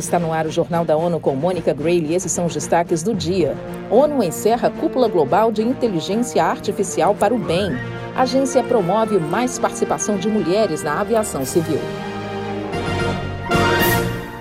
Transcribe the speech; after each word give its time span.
Está 0.00 0.18
no 0.18 0.32
ar 0.32 0.46
o 0.46 0.50
Jornal 0.50 0.82
da 0.82 0.96
ONU 0.96 1.20
com 1.20 1.36
Mônica 1.36 1.74
Grayle 1.74 2.06
e 2.06 2.14
esses 2.14 2.32
são 2.32 2.46
os 2.46 2.54
destaques 2.54 3.02
do 3.02 3.14
dia. 3.14 3.54
ONU 3.90 4.22
encerra 4.22 4.68
a 4.68 4.70
cúpula 4.70 5.06
global 5.08 5.52
de 5.52 5.60
inteligência 5.60 6.42
artificial 6.42 7.14
para 7.14 7.34
o 7.34 7.38
bem. 7.38 7.72
A 8.16 8.22
agência 8.22 8.64
promove 8.64 9.18
mais 9.18 9.58
participação 9.58 10.16
de 10.16 10.26
mulheres 10.26 10.82
na 10.82 11.02
aviação 11.02 11.44
civil. 11.44 11.78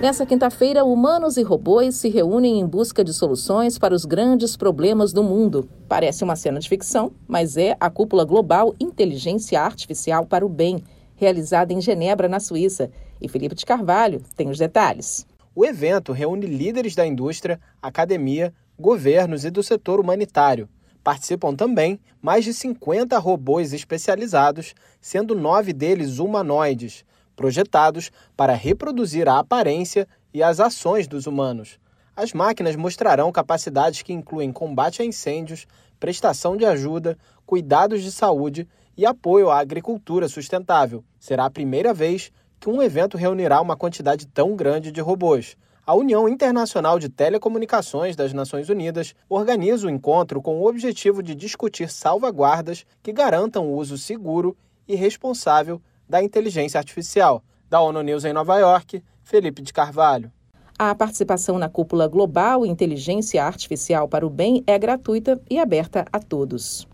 Nessa 0.00 0.24
quinta-feira, 0.24 0.84
humanos 0.84 1.36
e 1.36 1.42
robôs 1.42 1.96
se 1.96 2.08
reúnem 2.08 2.60
em 2.60 2.64
busca 2.64 3.02
de 3.02 3.12
soluções 3.12 3.76
para 3.76 3.92
os 3.92 4.04
grandes 4.04 4.56
problemas 4.56 5.12
do 5.12 5.24
mundo. 5.24 5.68
Parece 5.88 6.22
uma 6.22 6.36
cena 6.36 6.60
de 6.60 6.68
ficção, 6.68 7.10
mas 7.26 7.56
é 7.56 7.76
a 7.80 7.90
cúpula 7.90 8.24
global 8.24 8.72
Inteligência 8.78 9.60
Artificial 9.60 10.24
para 10.26 10.46
o 10.46 10.48
Bem, 10.48 10.84
realizada 11.16 11.72
em 11.72 11.80
Genebra, 11.80 12.28
na 12.28 12.38
Suíça. 12.38 12.88
E 13.20 13.28
Felipe 13.28 13.56
de 13.56 13.66
Carvalho 13.66 14.22
tem 14.36 14.48
os 14.48 14.56
detalhes. 14.56 15.28
O 15.60 15.64
evento 15.66 16.14
reúne 16.14 16.46
líderes 16.46 16.94
da 16.94 17.06
indústria, 17.06 17.60
academia, 17.82 18.50
governos 18.78 19.44
e 19.44 19.50
do 19.50 19.62
setor 19.62 20.00
humanitário. 20.00 20.70
Participam 21.04 21.54
também 21.54 22.00
mais 22.22 22.46
de 22.46 22.54
50 22.54 23.18
robôs 23.18 23.74
especializados, 23.74 24.74
sendo 25.02 25.34
nove 25.34 25.74
deles 25.74 26.18
humanoides, 26.18 27.04
projetados 27.36 28.10
para 28.34 28.54
reproduzir 28.54 29.28
a 29.28 29.38
aparência 29.38 30.08
e 30.32 30.42
as 30.42 30.60
ações 30.60 31.06
dos 31.06 31.26
humanos. 31.26 31.78
As 32.16 32.32
máquinas 32.32 32.74
mostrarão 32.74 33.30
capacidades 33.30 34.00
que 34.00 34.14
incluem 34.14 34.50
combate 34.50 35.02
a 35.02 35.04
incêndios, 35.04 35.66
prestação 35.98 36.56
de 36.56 36.64
ajuda, 36.64 37.18
cuidados 37.44 38.02
de 38.02 38.10
saúde 38.10 38.66
e 38.96 39.04
apoio 39.04 39.50
à 39.50 39.58
agricultura 39.58 40.26
sustentável. 40.26 41.04
Será 41.18 41.44
a 41.44 41.50
primeira 41.50 41.92
vez 41.92 42.32
que 42.60 42.68
um 42.68 42.82
evento 42.82 43.16
reunirá 43.16 43.60
uma 43.60 43.74
quantidade 43.76 44.26
tão 44.26 44.54
grande 44.54 44.92
de 44.92 45.00
robôs. 45.00 45.56
A 45.86 45.94
União 45.94 46.28
Internacional 46.28 46.98
de 46.98 47.08
Telecomunicações 47.08 48.14
das 48.14 48.32
Nações 48.32 48.68
Unidas 48.68 49.14
organiza 49.28 49.86
o 49.86 49.90
encontro 49.90 50.42
com 50.42 50.60
o 50.60 50.68
objetivo 50.68 51.22
de 51.22 51.34
discutir 51.34 51.90
salvaguardas 51.90 52.86
que 53.02 53.12
garantam 53.12 53.66
o 53.66 53.74
uso 53.74 53.96
seguro 53.96 54.56
e 54.86 54.94
responsável 54.94 55.80
da 56.08 56.22
inteligência 56.22 56.78
artificial. 56.78 57.42
Da 57.68 57.80
ONU 57.80 58.02
News 58.02 58.24
em 58.24 58.32
Nova 58.32 58.58
York, 58.58 59.02
Felipe 59.22 59.62
de 59.62 59.72
Carvalho. 59.72 60.30
A 60.78 60.94
participação 60.94 61.58
na 61.58 61.68
cúpula 61.68 62.08
global 62.08 62.64
Inteligência 62.64 63.44
Artificial 63.44 64.08
para 64.08 64.26
o 64.26 64.30
Bem 64.30 64.62
é 64.66 64.78
gratuita 64.78 65.40
e 65.48 65.58
aberta 65.58 66.04
a 66.12 66.18
todos. 66.18 66.86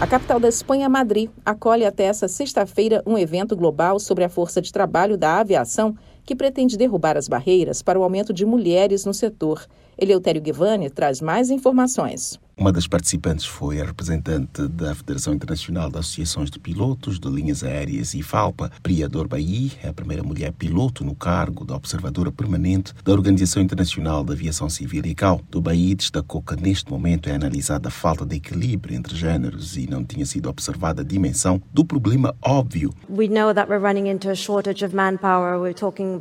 A 0.00 0.06
capital 0.06 0.40
da 0.40 0.48
Espanha, 0.48 0.88
Madrid, 0.88 1.28
acolhe 1.44 1.84
até 1.84 2.04
essa 2.04 2.26
sexta-feira 2.26 3.02
um 3.06 3.18
evento 3.18 3.54
global 3.54 4.00
sobre 4.00 4.24
a 4.24 4.30
força 4.30 4.58
de 4.62 4.72
trabalho 4.72 5.14
da 5.14 5.38
aviação 5.40 5.94
que 6.30 6.36
pretende 6.36 6.76
derrubar 6.76 7.16
as 7.16 7.26
barreiras 7.26 7.82
para 7.82 7.98
o 7.98 8.04
aumento 8.04 8.32
de 8.32 8.46
mulheres 8.46 9.04
no 9.04 9.12
setor. 9.12 9.66
Eleutério 9.98 10.40
Guevani 10.40 10.88
traz 10.88 11.20
mais 11.20 11.50
informações. 11.50 12.38
Uma 12.56 12.70
das 12.70 12.86
participantes 12.86 13.46
foi 13.46 13.80
a 13.80 13.84
representante 13.86 14.68
da 14.68 14.94
Federação 14.94 15.32
Internacional 15.32 15.90
de 15.90 15.96
Associações 15.96 16.50
de 16.50 16.58
Pilotos 16.58 17.18
de 17.18 17.26
Linhas 17.26 17.64
Aéreas 17.64 18.12
e 18.12 18.22
FALPA, 18.22 18.70
Priya 18.82 19.08
Dorbaí, 19.08 19.72
a 19.82 19.94
primeira 19.94 20.22
mulher 20.22 20.52
piloto 20.52 21.02
no 21.02 21.14
cargo 21.14 21.64
da 21.64 21.74
observadora 21.74 22.30
permanente 22.30 22.92
da 23.02 23.12
Organização 23.12 23.62
Internacional 23.62 24.22
de 24.22 24.32
Aviação 24.32 24.68
Civil 24.68 25.06
ICAO. 25.06 25.40
Dorbaí 25.50 25.94
destacou 25.94 26.42
que 26.42 26.54
neste 26.54 26.90
momento 26.90 27.30
é 27.30 27.34
analisada 27.34 27.88
a 27.88 27.90
falta 27.90 28.26
de 28.26 28.36
equilíbrio 28.36 28.94
entre 28.94 29.16
géneros 29.16 29.78
e 29.78 29.88
não 29.88 30.04
tinha 30.04 30.26
sido 30.26 30.50
observada 30.50 31.00
a 31.00 31.04
dimensão 31.04 31.62
do 31.72 31.82
problema 31.82 32.34
óbvio. 32.42 32.92
We 33.08 33.26
know 33.26 33.54
that 33.54 33.70
we're 33.70 33.82
running 33.82 34.06
into 34.06 34.28
a 34.28 34.34
shortage 34.34 34.84
of 34.84 34.94
manpower. 34.94 35.58
We're 35.58 35.72
talking 35.72 36.14
about 36.14 36.19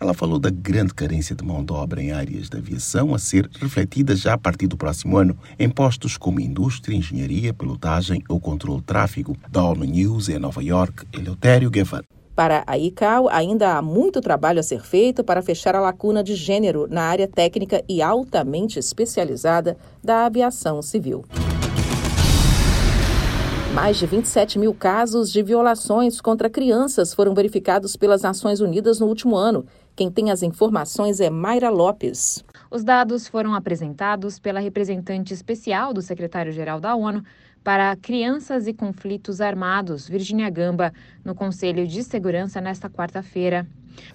ela 0.00 0.14
falou 0.14 0.38
da 0.38 0.50
grande 0.50 0.92
carência 0.92 1.36
de 1.36 1.44
mão 1.44 1.64
de 1.64 1.72
obra 1.72 2.02
em 2.02 2.10
áreas 2.10 2.48
da 2.48 2.58
aviação 2.58 3.14
a 3.14 3.18
ser 3.18 3.48
refletida 3.60 4.16
já 4.16 4.34
a 4.34 4.38
partir 4.38 4.66
do 4.66 4.76
próximo 4.76 5.16
ano 5.16 5.38
em 5.58 5.70
postos 5.70 6.16
como 6.16 6.40
indústria, 6.40 6.96
engenharia, 6.96 7.54
pilotagem 7.54 8.22
ou 8.28 8.40
controle 8.40 8.80
de 8.80 8.86
tráfego. 8.86 9.36
Da 9.48 9.62
ONU 9.62 9.84
News 9.84 10.28
em 10.28 10.38
Nova 10.38 10.62
York, 10.62 11.06
Eleutério 11.12 11.70
Guevara. 11.70 12.04
Para 12.34 12.64
a 12.66 12.76
ICAO, 12.76 13.28
ainda 13.28 13.76
há 13.76 13.82
muito 13.82 14.20
trabalho 14.20 14.58
a 14.58 14.62
ser 14.62 14.82
feito 14.82 15.22
para 15.22 15.40
fechar 15.40 15.76
a 15.76 15.80
lacuna 15.80 16.22
de 16.22 16.34
gênero 16.34 16.88
na 16.90 17.02
área 17.02 17.28
técnica 17.28 17.80
e 17.88 18.02
altamente 18.02 18.76
especializada 18.76 19.76
da 20.02 20.26
aviação 20.26 20.82
civil. 20.82 21.24
Mais 23.74 23.96
de 23.96 24.06
27 24.06 24.56
mil 24.56 24.72
casos 24.72 25.32
de 25.32 25.42
violações 25.42 26.20
contra 26.20 26.48
crianças 26.48 27.12
foram 27.12 27.34
verificados 27.34 27.96
pelas 27.96 28.22
Nações 28.22 28.60
Unidas 28.60 29.00
no 29.00 29.06
último 29.06 29.34
ano. 29.34 29.66
Quem 29.96 30.12
tem 30.12 30.30
as 30.30 30.44
informações 30.44 31.18
é 31.18 31.28
Mayra 31.28 31.70
Lopes. 31.70 32.44
Os 32.70 32.84
dados 32.84 33.26
foram 33.26 33.52
apresentados 33.52 34.38
pela 34.38 34.60
representante 34.60 35.34
especial 35.34 35.92
do 35.92 36.00
secretário-geral 36.00 36.78
da 36.78 36.94
ONU 36.94 37.24
para 37.64 37.96
Crianças 37.96 38.68
e 38.68 38.72
Conflitos 38.72 39.40
Armados, 39.40 40.08
Virginia 40.08 40.48
Gamba, 40.50 40.92
no 41.24 41.34
Conselho 41.34 41.84
de 41.84 42.04
Segurança 42.04 42.60
nesta 42.60 42.88
quarta-feira. 42.88 43.66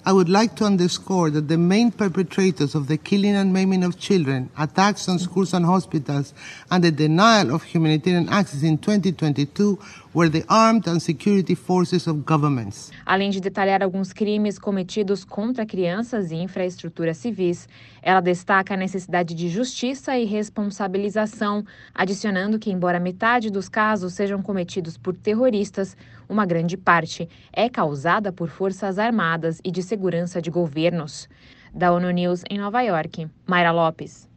I 0.05 0.13
would 0.13 0.29
like 0.29 0.55
to 0.55 0.65
underscore 0.65 1.29
that 1.31 1.47
the 1.47 1.57
main 1.57 1.91
perpetrators 1.91 2.73
of 2.73 2.87
the 2.87 2.97
killing 2.97 3.35
and 3.35 3.51
maiming 3.51 3.83
of 3.83 3.97
children, 3.97 4.49
attacks 4.57 5.07
on 5.09 5.19
schools 5.19 5.53
and 5.53 5.65
hospitals, 5.65 6.33
and 6.71 6.83
the 6.83 6.91
denial 6.91 7.53
of 7.53 7.63
humanitarian 7.63 8.29
access 8.29 8.63
in 8.63 8.77
2022 8.77 9.77
were 10.13 10.29
the 10.29 10.43
armed 10.49 10.87
and 10.87 11.01
security 11.01 11.53
forces 11.53 12.07
of 12.07 12.25
governments. 12.25 12.91
Além 13.05 13.29
de 13.29 13.39
detalhar 13.39 13.83
alguns 13.83 14.11
crimes 14.11 14.57
cometidos 14.57 15.23
contra 15.23 15.65
crianças 15.65 16.31
e 16.31 16.35
infraestruturas 16.35 17.17
civis, 17.17 17.67
ela 18.01 18.21
destaca 18.21 18.73
a 18.73 18.77
necessidade 18.77 19.35
de 19.35 19.49
justiça 19.49 20.17
e 20.17 20.25
responsabilização, 20.25 21.63
adicionando 21.93 22.57
que, 22.57 22.71
embora 22.71 22.99
metade 22.99 23.51
dos 23.51 23.69
casos 23.69 24.13
sejam 24.13 24.41
cometidos 24.41 24.97
por 24.97 25.15
terroristas, 25.15 25.95
uma 26.27 26.45
grande 26.45 26.77
parte 26.77 27.27
é 27.51 27.67
causada 27.67 28.31
por 28.31 28.49
forças 28.49 28.99
armadas 28.99 29.59
e 29.63 29.68
de 29.71 29.83
segurança 29.83 30.41
de 30.41 30.49
governos. 30.49 31.27
Da 31.73 31.91
ONU 31.91 32.09
News 32.11 32.43
em 32.49 32.57
Nova 32.57 32.81
York, 32.81 33.27
Mayra 33.45 33.71
Lopes. 33.71 34.27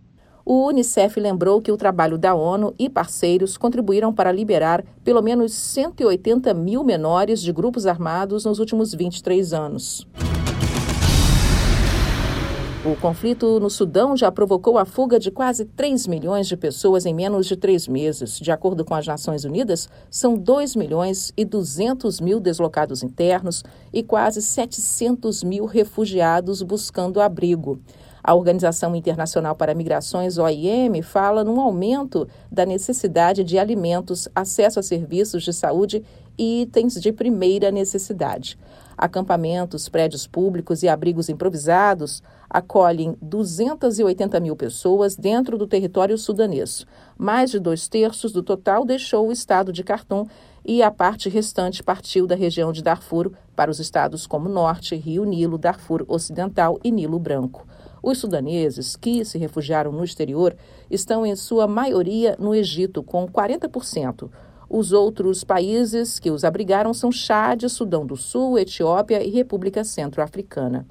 O 0.45 0.67
Unicef 0.67 1.21
lembrou 1.21 1.63
que 1.63 1.71
o 1.71 1.77
trabalho 1.77 2.19
da 2.19 2.35
ONU 2.35 2.75
e 2.79 2.91
parceiros 2.91 3.57
contribuíram 3.57 4.13
para 4.13 4.33
liberar 4.33 4.85
pelo 5.05 5.23
menos 5.23 5.53
180 5.53 6.53
mil 6.53 6.83
menores 6.83 7.41
de 7.41 7.53
grupos 7.53 7.87
armados 7.87 8.45
nos 8.45 8.59
últimos 8.59 8.93
23 8.93 9.53
anos. 9.53 10.07
O 12.85 12.97
conflito 12.97 13.61
no 13.61 13.71
Sudão 13.71 14.17
já 14.17 14.33
provocou 14.33 14.77
a 14.77 14.85
fuga 14.85 15.17
de 15.17 15.31
quase 15.31 15.65
3 15.65 16.09
milhões 16.09 16.49
de 16.49 16.57
pessoas 16.57 17.07
em 17.07 17.15
menos 17.15 17.47
de 17.47 17.55
três 17.55 17.87
meses. 17.87 18.41
De 18.41 18.51
acordo 18.51 18.85
com 18.85 18.93
as 18.93 19.07
Nações 19.07 19.45
Unidas, 19.45 19.89
são 20.11 20.37
2 20.37 20.75
milhões 20.75 21.33
e 21.37 21.45
200 21.45 22.21
mil 22.21 22.41
deslocados 22.41 23.05
internos 23.05 23.63
e 23.93 24.03
quase 24.03 24.43
700 24.43 25.45
mil 25.45 25.65
refugiados 25.65 26.61
buscando 26.61 27.21
abrigo. 27.21 27.79
A 28.25 28.35
Organização 28.35 28.95
Internacional 28.97 29.57
para 29.57 29.75
Migrações, 29.75 30.39
OIM, 30.39 31.03
fala 31.03 31.43
num 31.43 31.61
aumento 31.61 32.29
da 32.51 32.65
necessidade 32.65 33.43
de 33.43 33.59
alimentos, 33.59 34.29
acesso 34.35 34.79
a 34.79 34.83
serviços 34.83 35.43
de 35.43 35.53
saúde 35.53 36.05
e 36.39 36.63
itens 36.63 36.95
de 36.95 37.13
primeira 37.13 37.71
necessidade. 37.71 38.59
Acampamentos, 38.97 39.89
prédios 39.89 40.27
públicos 40.27 40.83
e 40.83 40.89
abrigos 40.89 41.29
improvisados 41.29 42.23
acolhem 42.49 43.17
280 43.21 44.39
mil 44.41 44.55
pessoas 44.55 45.17
dentro 45.17 45.57
do 45.57 45.67
território 45.67 46.17
sudanês. 46.19 46.87
Mais 47.17 47.51
de 47.51 47.59
dois 47.59 47.89
terços 47.89 48.31
do 48.31 48.43
total 48.43 48.85
deixou 48.85 49.29
o 49.29 49.33
estado 49.33 49.73
de 49.73 49.83
Khartoum 49.83 50.27
e 50.65 50.83
a 50.83 50.91
parte 50.91 51.29
restante 51.29 51.83
partiu 51.83 52.27
da 52.27 52.37
região 52.37 52.73
de 52.73 52.83
Darfur 52.83 53.33
para 53.57 53.71
os 53.71 53.81
estados 53.81 54.27
como 54.27 54.49
Norte, 54.49 54.95
Rio 54.95 55.25
Nilo, 55.25 55.59
Darfur 55.59 56.05
Ocidental 56.07 56.79
e 56.85 56.91
Nilo 56.91 57.19
Branco. 57.19 57.67
Os 58.03 58.19
sudaneses 58.19 58.97
que 58.97 59.25
se 59.25 59.39
refugiaram 59.39 59.93
no 59.93 60.05
exterior 60.05 60.57
estão, 60.91 61.25
em 61.25 61.37
sua 61.37 61.67
maioria, 61.67 62.37
no 62.39 62.55
Egito, 62.55 63.03
com 63.03 63.27
40%. 63.29 64.29
Os 64.73 64.91
outros 64.91 65.45
países 65.45 66.19
que 66.19 66.31
os 66.31 66.43
abrigaram 66.45 66.95
são 66.95 67.13
Chad, 67.13 67.69
Sudão 67.69 68.07
do 68.07 68.17
Sul, 68.17 68.59
Etiópia 68.59 69.23
e 69.23 69.29
República 69.29 69.85
Centro-Africana. 69.85 70.87